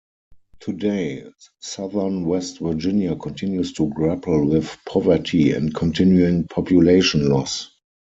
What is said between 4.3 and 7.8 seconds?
with poverty and continuing population loss.